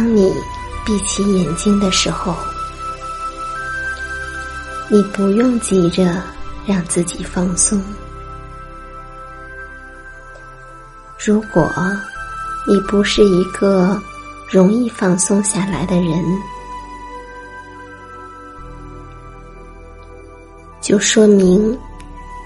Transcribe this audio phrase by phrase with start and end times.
[0.00, 0.32] 当你
[0.86, 2.34] 闭起眼睛的时候，
[4.88, 6.22] 你不用急着
[6.66, 7.78] 让自己放松。
[11.22, 11.70] 如果
[12.66, 14.00] 你不是一个
[14.50, 16.24] 容易放松下来的人，
[20.80, 21.78] 就说明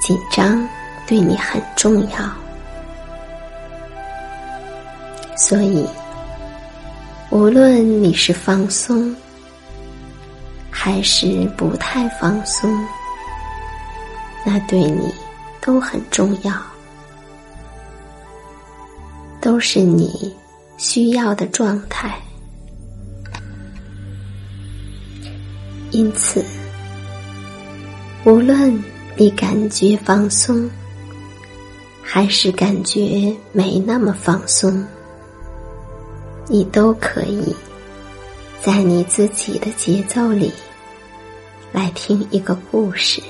[0.01, 0.69] 紧张
[1.07, 2.19] 对你很重要，
[5.37, 5.89] 所以。
[7.35, 9.13] 无论你是放松，
[10.71, 12.73] 还是不太放松，
[14.47, 15.13] 那对你
[15.61, 16.55] 都很重要，
[19.41, 20.33] 都是你
[20.77, 22.17] 需要的状态。
[25.91, 26.41] 因此，
[28.25, 28.81] 无论
[29.17, 30.71] 你感觉放松，
[32.01, 34.87] 还是感觉没那么放松。
[36.47, 37.55] 你都可以
[38.61, 40.53] 在你自己的节奏里
[41.73, 43.23] 来听一个故事。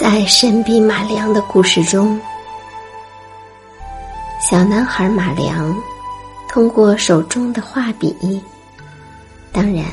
[0.00, 2.18] 在神笔马良的故事中，
[4.40, 5.76] 小男孩马良
[6.48, 8.42] 通过手中的画笔，
[9.52, 9.84] 当然，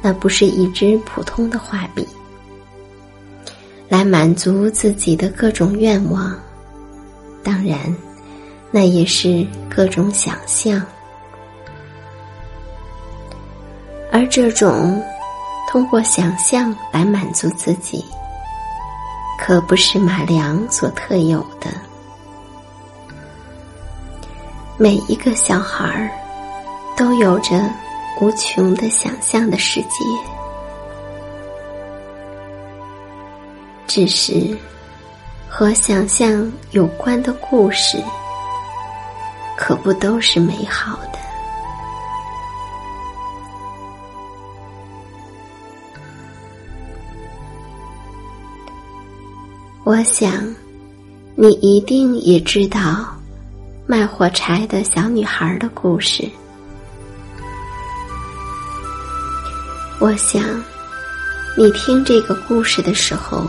[0.00, 2.08] 那不是一支普通的画笔，
[3.90, 6.34] 来满足自己的各种愿望。
[7.44, 7.78] 当然，
[8.70, 10.82] 那也是各种想象，
[14.10, 14.98] 而这种
[15.68, 18.02] 通过想象来满足自己。
[19.44, 21.68] 可不是马良所特有的。
[24.78, 26.08] 每一个小孩儿
[26.96, 27.68] 都有着
[28.20, 29.88] 无穷的想象的世界。
[33.88, 34.56] 只是
[35.48, 38.00] 和想象有关的故事，
[39.56, 41.11] 可不都是美好的。
[49.92, 50.42] 我想，
[51.34, 53.14] 你一定也知道
[53.86, 56.26] 卖火柴的小女孩的故事。
[59.98, 60.42] 我想，
[61.58, 63.44] 你听这个故事的时候，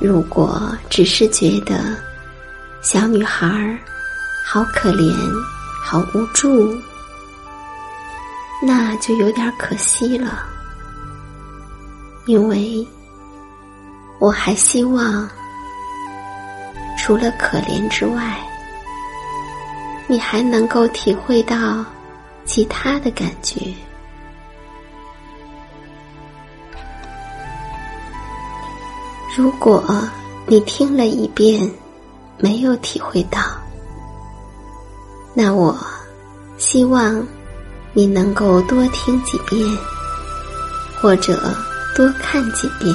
[0.00, 0.60] 如果
[0.90, 1.94] 只是觉得
[2.82, 3.78] 小女孩
[4.44, 5.14] 好可怜、
[5.80, 6.76] 好无助，
[8.60, 10.44] 那就有点可惜了，
[12.26, 12.84] 因为。
[14.18, 15.28] 我还希望，
[16.98, 18.36] 除了可怜之外，
[20.08, 21.84] 你还能够体会到
[22.44, 23.72] 其他的感觉。
[29.36, 29.84] 如果
[30.46, 31.70] 你听了一遍
[32.38, 33.40] 没有体会到，
[35.32, 35.78] 那我
[36.56, 37.24] 希望
[37.92, 39.64] 你能够多听几遍，
[41.00, 41.54] 或者
[41.94, 42.92] 多看几遍。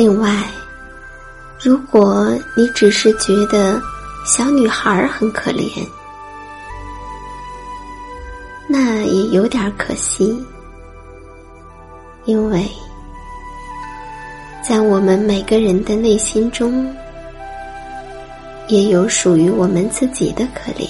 [0.00, 0.34] 另外，
[1.60, 3.78] 如果你只是觉得
[4.24, 5.68] 小女孩很可怜，
[8.66, 10.42] 那也有点可惜，
[12.24, 12.66] 因为
[14.66, 16.90] 在我们每个人的内心中，
[18.68, 20.88] 也有属于我们自己的可怜，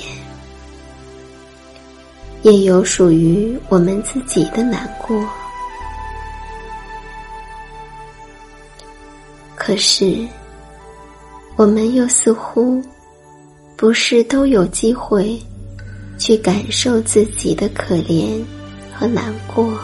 [2.42, 5.20] 也有属于我们自己的难过。
[9.70, 10.26] 可是，
[11.54, 12.82] 我们又似乎
[13.76, 15.40] 不是都有机会
[16.18, 18.42] 去感受自己的可怜
[18.92, 19.78] 和难过。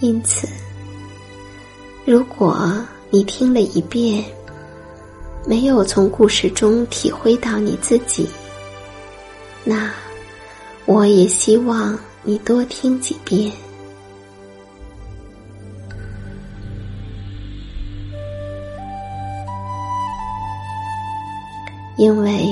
[0.00, 0.48] 因此，
[2.06, 2.74] 如果
[3.10, 4.24] 你听了一遍，
[5.46, 8.26] 没有从故事中体会到你自己，
[9.64, 9.92] 那
[10.86, 13.52] 我也希望你多听几遍。
[21.96, 22.48] 因为，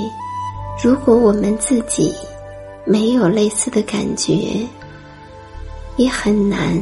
[0.83, 2.15] 如果我们自己
[2.85, 4.67] 没有类似的感觉，
[5.97, 6.75] 也很难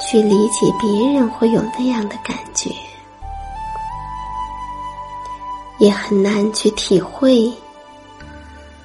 [0.00, 2.70] 去理解别人会有那样的感觉，
[5.78, 7.50] 也很难去体会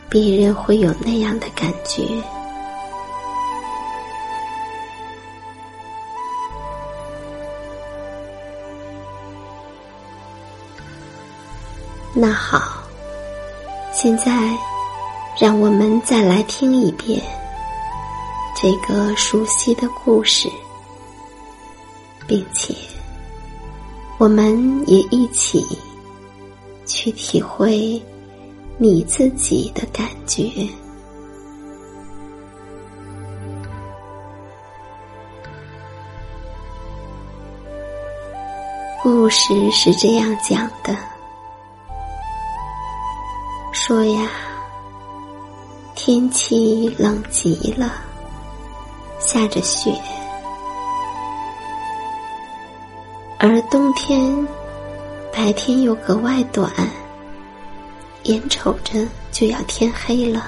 [0.10, 2.04] 别人会有那样的感觉。
[12.18, 12.82] 那好，
[13.92, 14.32] 现在
[15.38, 17.22] 让我们再来听一遍
[18.56, 20.48] 这个熟悉的故事，
[22.26, 22.74] 并且
[24.18, 25.62] 我们也一起
[26.86, 28.02] 去体会
[28.78, 30.50] 你自己的感觉。
[39.04, 40.96] 故事是这样讲的。
[43.88, 44.28] 说呀，
[45.94, 47.92] 天气冷极了，
[49.20, 49.94] 下着雪，
[53.38, 54.36] 而冬天
[55.32, 56.68] 白天又格外短，
[58.24, 60.48] 眼瞅着就要天黑了。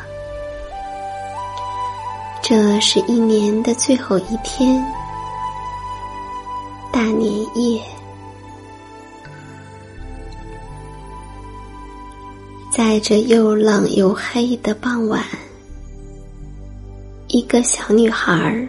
[2.42, 4.84] 这是一年的最后一天，
[6.92, 7.80] 大年夜。
[12.88, 15.22] 在这又冷又黑的傍晚，
[17.28, 18.66] 一个小女孩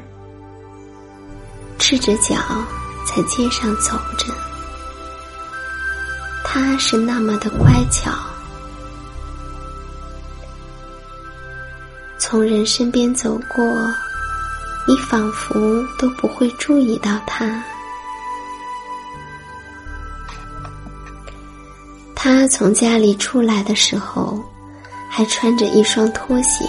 [1.79, 2.35] 赤着脚
[3.07, 4.35] 在街上走着。
[6.43, 8.11] 她是那么的乖巧，
[12.19, 13.65] 从人身边走过，
[14.89, 17.63] 你仿佛都不会注意到她。
[22.30, 24.38] 他从家里出来的时候，
[25.08, 26.62] 还穿着一双拖鞋，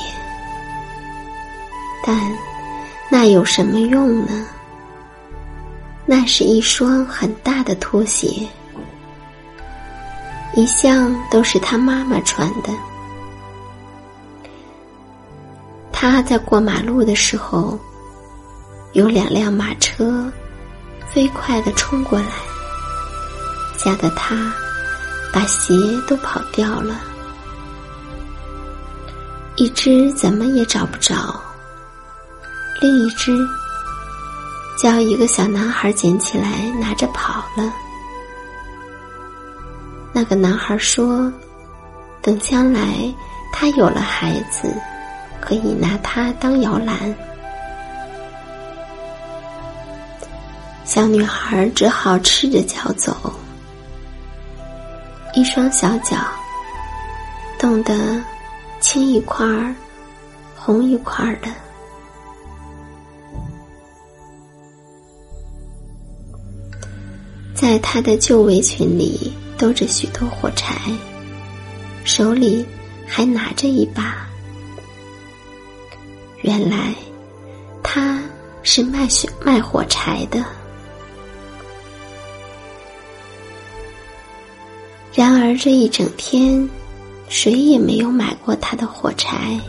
[2.01, 2.17] 但
[3.11, 4.47] 那有什么用呢？
[6.05, 8.47] 那是一双很大的拖鞋，
[10.53, 12.69] 一向都是他妈妈穿的。
[15.91, 17.77] 他在过马路的时候，
[18.93, 20.31] 有两辆马车
[21.05, 22.27] 飞快的冲过来，
[23.77, 24.53] 吓得他。
[25.31, 25.74] 把鞋
[26.07, 26.95] 都跑掉了，
[29.55, 31.39] 一只怎么也找不着，
[32.81, 33.31] 另一只
[34.81, 37.71] 叫一个小男孩捡起来拿着跑了。
[40.12, 41.31] 那个男孩说
[42.21, 43.13] ：“等将来
[43.53, 44.74] 他有了孩子，
[45.39, 47.15] 可以拿它当摇篮。”
[50.83, 53.15] 小女孩只好赤着脚走。
[55.33, 56.17] 一双小脚
[57.59, 58.21] 冻得
[58.79, 59.74] 青一块儿、
[60.55, 61.48] 红一块儿的，
[67.53, 70.75] 在他的旧围裙里兜着许多火柴，
[72.03, 72.65] 手里
[73.05, 74.27] 还拿着一把。
[76.41, 76.95] 原来
[77.83, 78.19] 他
[78.63, 80.43] 是卖血卖火柴的。
[85.13, 86.69] 然而这一整天，
[87.27, 89.59] 谁也没有买过他的火柴。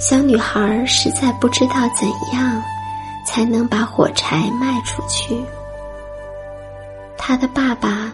[0.00, 2.62] 小女孩实在不知道怎样
[3.26, 5.38] 才能把火柴卖出去。
[7.18, 8.10] 她的爸爸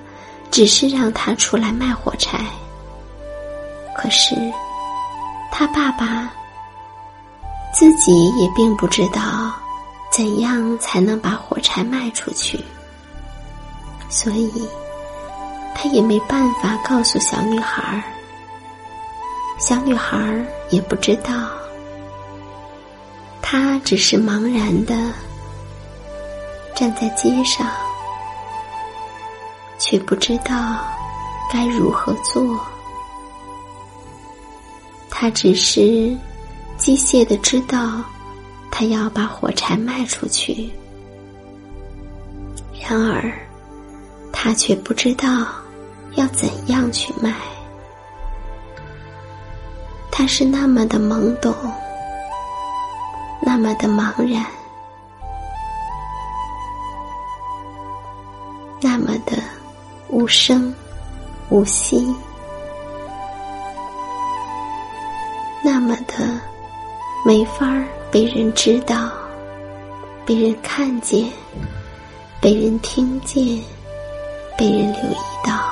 [0.50, 2.40] 只是让她出来卖火柴，
[3.96, 4.34] 可是
[5.52, 6.28] 她爸爸
[7.72, 9.52] 自己也并不知道
[10.10, 12.58] 怎样才能把火柴卖出去，
[14.10, 14.52] 所以。
[15.78, 18.02] 他也没办法告诉小女孩儿，
[19.58, 21.50] 小女孩儿也不知道，
[23.42, 25.12] 她只是茫然的
[26.74, 27.70] 站在街上，
[29.78, 30.78] 却不知道
[31.52, 32.58] 该如何做。
[35.10, 36.16] 她只是
[36.78, 38.02] 机械的知道，
[38.70, 40.70] 她要把火柴卖出去，
[42.82, 43.30] 然而
[44.32, 45.46] 她却不知道。
[46.16, 47.32] 要怎样去卖？
[50.10, 51.54] 他是那么的懵懂，
[53.40, 54.44] 那么的茫然，
[58.80, 59.36] 那么的
[60.08, 60.74] 无声
[61.50, 62.14] 无息，
[65.62, 66.40] 那么的
[67.26, 69.10] 没法儿被人知道、
[70.24, 71.30] 被人看见、
[72.40, 73.60] 被人听见、
[74.56, 75.65] 被人留意到。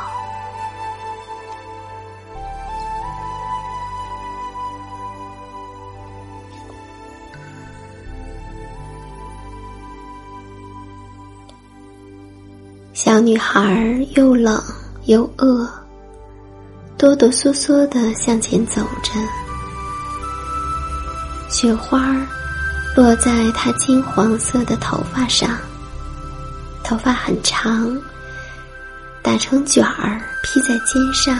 [12.94, 14.62] 小女孩又冷
[15.06, 15.68] 又饿，
[16.96, 19.10] 哆哆嗦嗦的向前走着。
[21.50, 22.14] 雪花
[22.94, 25.58] 落在她金黄色的头发上，
[26.84, 28.00] 头发很长，
[29.22, 31.36] 打成卷儿披在肩上，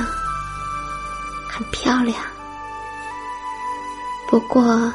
[1.48, 2.16] 很漂亮。
[4.28, 4.92] 不过，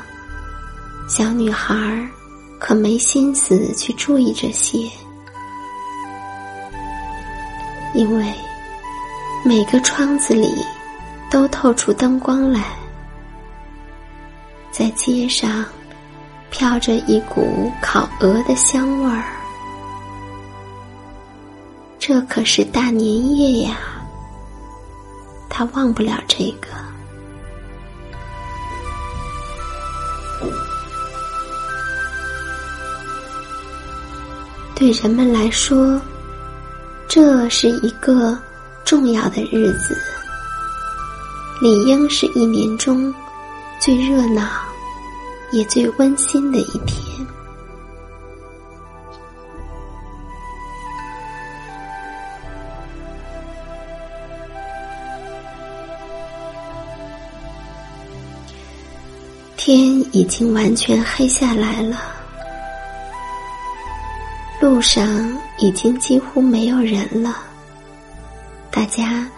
[1.07, 2.05] 小女孩
[2.59, 4.91] 可没心思去注意这些。
[7.93, 8.33] 因为
[9.43, 10.65] 每个窗子里
[11.29, 12.63] 都透出灯光来，
[14.71, 15.65] 在街上
[16.51, 19.23] 飘着一股烤鹅的香味儿。
[21.97, 23.77] 这可是大年夜呀，
[25.49, 26.67] 他忘不了这个。
[34.75, 35.99] 对人们来说。
[37.09, 38.37] 这是一个
[38.85, 39.97] 重要的日子，
[41.59, 43.11] 理应是一年中
[43.79, 44.47] 最热闹
[45.51, 47.27] 也最温馨的一天。
[59.57, 61.97] 天已经完全黑下来了。
[64.61, 67.35] 路上已经几乎没有人了，
[68.71, 69.29] 大家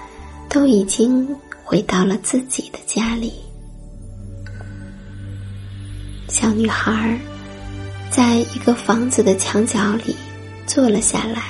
[0.47, 1.27] 都已经
[1.63, 3.33] 回到了自己的家里。
[6.27, 7.19] 小女孩
[8.11, 10.15] 在一个房子的墙角里
[10.67, 11.41] 坐了下来，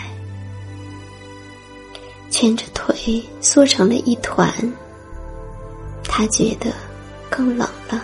[2.29, 4.51] 蜷着腿缩成了一团。
[6.03, 6.71] 她觉得
[7.29, 8.01] 更冷了，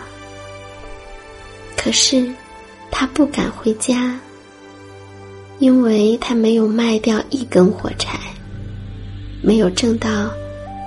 [1.76, 2.30] 可是
[2.90, 4.18] 她不敢回家。
[5.58, 8.18] 因为他没有卖掉一根火柴，
[9.42, 10.08] 没有挣到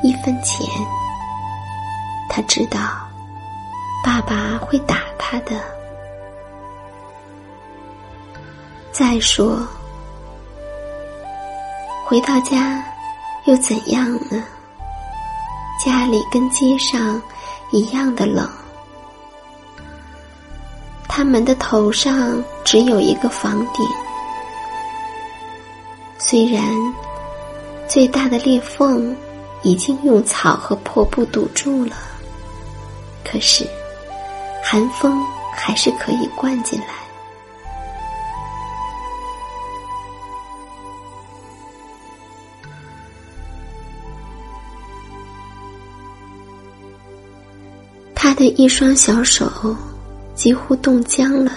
[0.02, 0.66] 一分钱。
[2.30, 2.80] 他知道
[4.04, 5.60] 爸爸会打他的。
[8.92, 9.60] 再说，
[12.06, 12.84] 回到家，
[13.46, 14.44] 又怎样呢？
[15.84, 17.22] 家里跟街上
[17.72, 18.48] 一样的冷，
[21.08, 23.86] 他们的头上只有一个房顶，
[26.24, 26.64] 虽然
[27.90, 29.14] 最大的裂缝
[29.64, 31.96] 已经用草和破布堵住了，
[33.26, 33.68] 可是
[34.64, 35.22] 寒风
[35.54, 36.86] 还是可以灌进来。
[48.16, 49.76] 他的一双小手
[50.34, 51.52] 几乎冻僵了，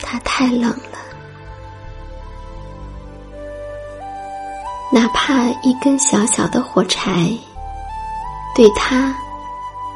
[0.00, 0.97] 他太冷了，
[4.98, 7.30] 哪怕一根小小的火柴，
[8.52, 9.14] 对他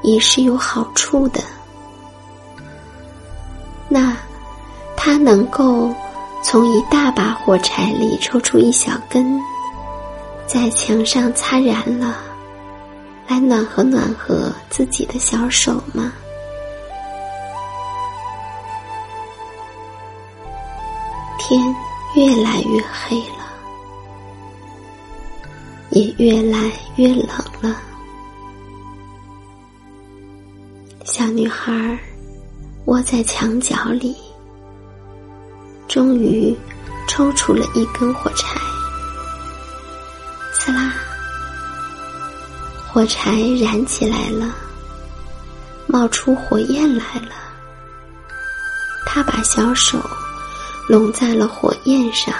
[0.03, 1.43] 也是有好处的。
[3.89, 4.17] 那
[4.97, 5.93] 他能够
[6.41, 9.41] 从一大把火柴里抽出一小根，
[10.47, 12.17] 在墙上擦燃了。
[13.27, 16.13] 来暖和暖和自己的小手吗？
[21.41, 21.61] 天
[22.15, 23.42] 越来越黑了，
[25.93, 27.29] 也越来越冷
[27.61, 27.81] 了。
[31.05, 31.99] 小女孩
[32.87, 34.17] 窝在墙角里，
[35.87, 36.57] 终于
[37.07, 38.59] 抽出了一根火柴，
[40.55, 40.95] 刺啦！
[42.91, 44.55] 火柴燃起来了，
[45.87, 47.33] 冒出火焰来了。
[49.07, 49.99] 他把小手
[50.89, 52.35] 拢在了火焰上，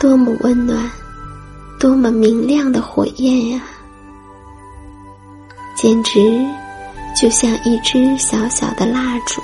[0.00, 0.90] 多么温暖，
[1.80, 3.62] 多么明亮的火焰呀！
[5.74, 6.46] 简直
[7.18, 9.40] 就像一支小小的蜡烛。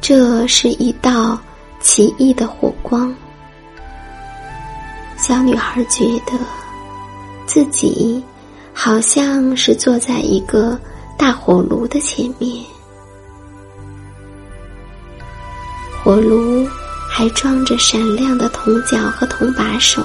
[0.00, 1.38] 这是一道
[1.78, 3.14] 奇异的火光。
[5.18, 6.32] 小女孩觉得
[7.44, 8.24] 自己
[8.72, 10.80] 好像是坐在一个
[11.18, 12.64] 大火炉的前面，
[16.02, 16.66] 火炉
[17.16, 20.04] 还装着闪亮的铜脚和铜把手，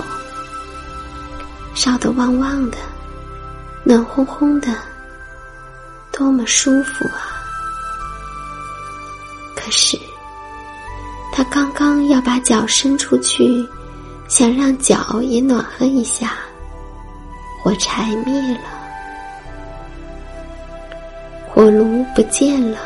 [1.73, 2.77] 烧得旺旺的，
[3.83, 4.67] 暖烘烘的，
[6.11, 7.33] 多么舒服啊！
[9.55, 9.99] 可是，
[11.33, 13.67] 他刚刚要把脚伸出去。
[14.27, 16.33] 想让脚也暖和一下，
[17.63, 18.59] 火柴灭了，
[21.47, 22.77] 火炉不见了。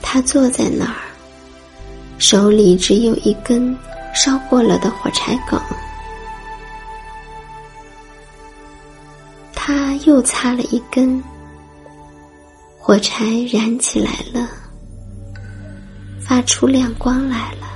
[0.00, 1.07] 他坐在那儿，
[2.18, 3.74] 手里只有一根
[4.14, 5.60] 烧过了的火柴梗。
[9.54, 11.22] 他又擦了一根，
[12.78, 14.48] 火柴燃起来了，
[16.20, 17.68] 发出亮光来了。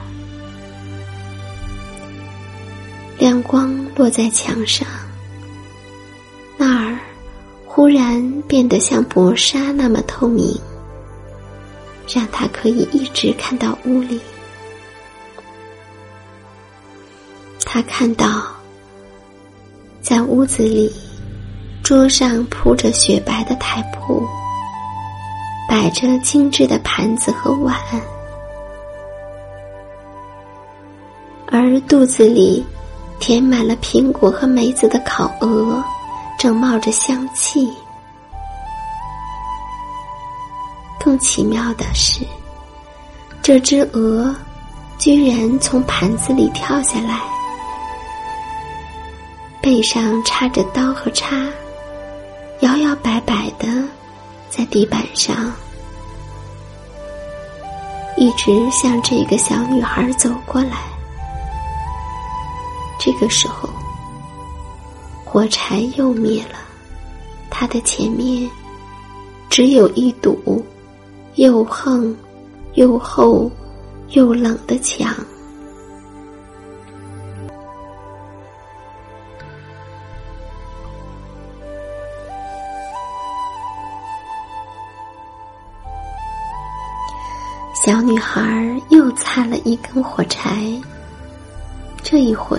[3.19, 4.87] 亮光落在墙上，
[6.57, 6.99] 那儿
[7.67, 10.59] 忽然变得像薄纱那么透明，
[12.09, 14.21] 让他可以一直看到屋里。
[17.75, 18.43] 他看到，
[20.03, 20.93] 在屋子里，
[21.83, 24.23] 桌上铺着雪白的台布，
[25.67, 27.75] 摆着精致的盘子和碗，
[31.47, 32.63] 而肚子里。
[33.19, 35.81] 填满了苹果和梅子的烤鹅，
[36.37, 37.73] 正冒着香气。
[40.99, 42.27] 更奇妙的是，
[43.41, 44.35] 这只鹅
[44.99, 47.21] 居然从盘子里跳下来，
[49.63, 51.49] 背上插着刀和叉，
[52.63, 53.69] 摇摇摆摆的
[54.51, 55.53] 在地板上，
[58.17, 60.79] 一直向这个小女孩走过来。
[62.99, 63.69] 这个时候，
[65.25, 66.59] 火柴又灭了，
[67.49, 68.51] 它的前面
[69.49, 70.65] 只有一堵
[71.37, 72.17] 又横
[72.75, 73.49] 又厚
[74.09, 75.15] 又冷的墙。
[87.85, 90.57] 小女孩又擦了一根火柴，
[92.01, 92.57] 这一回。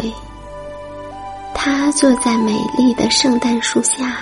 [1.53, 4.17] 她坐在美丽的圣诞树下，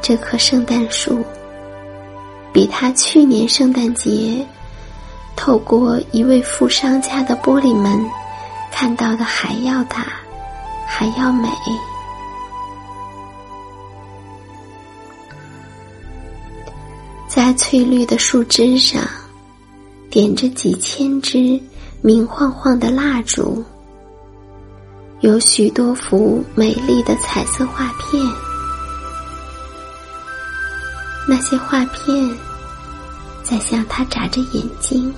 [0.00, 1.22] 这棵圣诞树
[2.54, 4.42] 比他去年圣诞节
[5.36, 8.02] 透过一位富商家的玻璃门
[8.72, 10.06] 看到的还要大，
[10.86, 11.50] 还要美。
[17.28, 19.02] 在翠绿的树枝上，
[20.14, 21.60] 点着几千支
[22.00, 23.64] 明晃晃的蜡烛，
[25.22, 28.24] 有许多幅美丽的彩色画片。
[31.28, 32.30] 那些画片
[33.42, 35.12] 在向他眨着眼睛。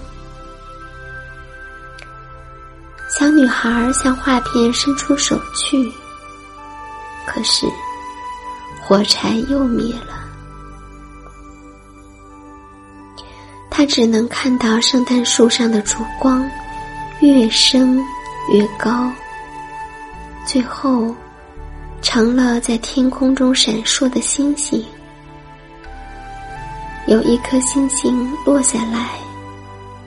[3.11, 5.93] 小女孩向画片伸出手去，
[7.27, 7.67] 可是
[8.83, 10.26] 火柴又灭了。
[13.77, 16.51] 他只能看到圣诞树上的烛光
[17.21, 18.03] 越升
[18.51, 19.13] 越高，
[20.47, 21.15] 最后
[22.01, 24.83] 成了在天空中闪烁的星星。
[27.07, 29.11] 有一颗星星落下来，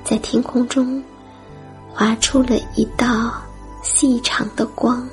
[0.03, 0.99] 在天空中
[1.93, 3.31] 划出了一道
[3.83, 5.07] 细长的光。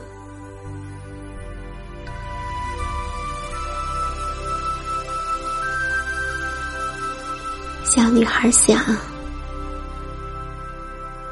[7.97, 8.79] 小女孩想，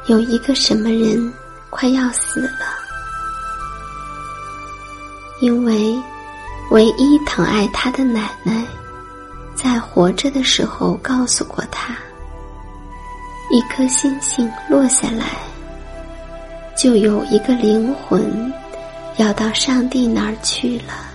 [0.07, 1.31] 有一个什么人
[1.69, 2.75] 快要死了，
[5.43, 5.95] 因为
[6.71, 8.65] 唯一疼爱她的奶奶。
[9.55, 11.95] 在活着的时候，告诉过他：
[13.51, 15.37] 一颗星星落下来，
[16.75, 18.51] 就有一个灵魂
[19.19, 21.14] 要到上帝那儿去了。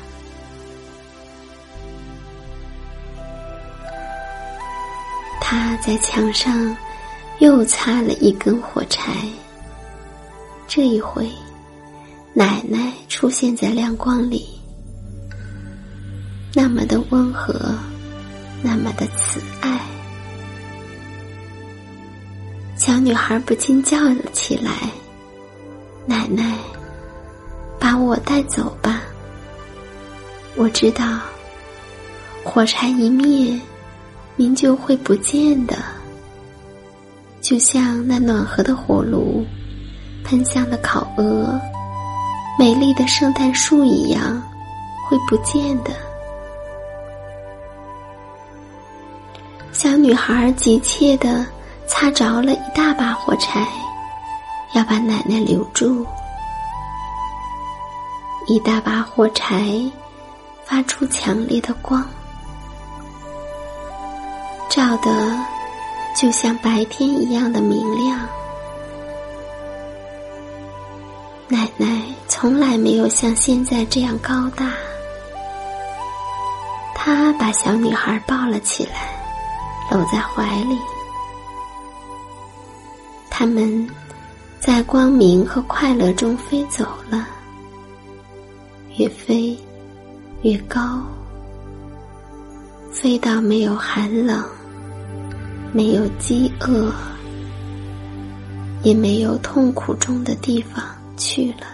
[5.52, 6.78] 他在墙上
[7.40, 9.14] 又擦了一根火柴。
[10.68, 11.28] 这一回，
[12.36, 14.48] 奶奶出现在亮光里，
[16.54, 17.60] 那么的温和。
[18.62, 19.80] 那么的慈爱，
[22.76, 24.72] 小女孩不禁叫了起来
[26.06, 26.58] ：“奶奶，
[27.80, 29.02] 把我带走吧！
[30.56, 31.22] 我知道，
[32.44, 33.58] 火柴一灭，
[34.40, 35.76] 您就会不见的，
[37.42, 39.46] 就像那暖和的火炉
[40.24, 41.60] 喷香的烤鹅，
[42.58, 44.42] 美丽的圣诞树一样，
[45.06, 45.92] 会不见的。”
[49.74, 51.46] 小女孩急切地
[51.86, 53.68] 擦着了一大把火柴，
[54.74, 56.08] 要把奶奶留住。
[58.48, 59.70] 一大把火柴
[60.64, 62.08] 发出强烈的光，
[64.80, 65.38] 照得
[66.16, 68.18] 就像白天一样的明亮。
[71.50, 74.72] 奶奶从来没有像现在这样高大。
[76.96, 79.14] 她把小女孩抱了起来。
[79.92, 80.78] 搂在怀里，
[83.30, 83.86] 他们
[84.62, 87.28] 在光明和快乐中飞走了，
[88.98, 89.58] 越飞
[90.44, 91.02] 越高，
[92.94, 94.48] 飞到没有寒冷、
[95.72, 96.92] 没有饥饿、
[98.82, 100.84] 也没有痛苦中的地方
[101.16, 101.68] 去了。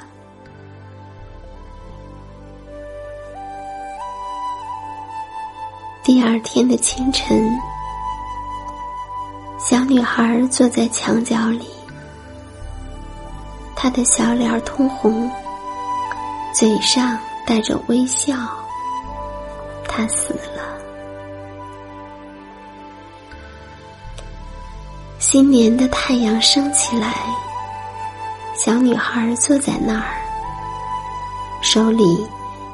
[6.04, 7.50] 第二天的清晨。
[9.58, 11.66] 小女孩坐在墙角里，
[13.76, 15.28] 她的小脸通红，
[16.54, 18.36] 嘴上带着微笑。
[19.88, 20.55] 她死了。
[25.36, 27.14] 新年的太阳升起来，
[28.56, 30.16] 小女孩坐在那儿，
[31.62, 32.26] 手里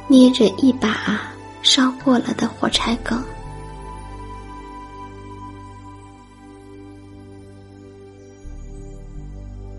[0.08, 1.20] 捏着一把
[1.64, 3.20] 烧过了的火柴梗。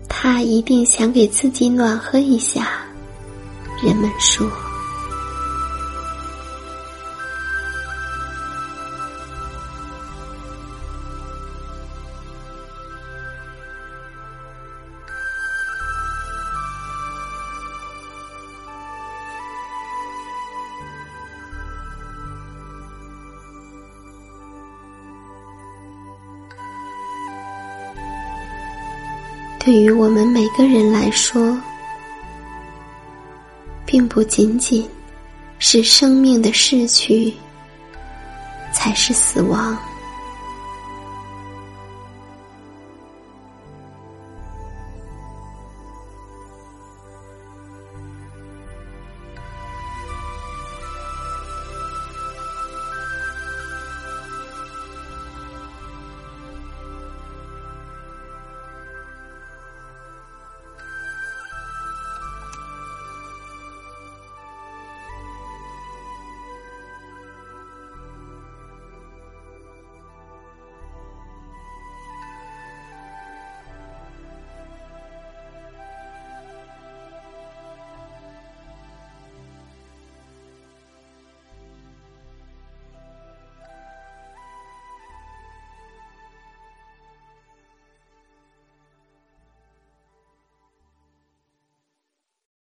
[0.09, 2.67] 他一定想给自己暖和一下，
[3.81, 4.45] 人们说。
[29.65, 31.57] 对于我们每个人来说，
[33.85, 34.85] 并不仅仅
[35.57, 37.33] 是生命的逝去
[38.73, 39.77] 才是死亡。